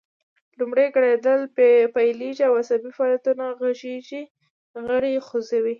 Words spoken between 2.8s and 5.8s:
فعالیتونه غږیز غړي خوځوي